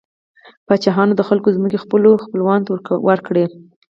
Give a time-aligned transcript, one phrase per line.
[0.67, 2.71] پاچاهانو د خلکو ځمکې خپلو خپلوانو ته
[3.07, 3.45] ورکړې.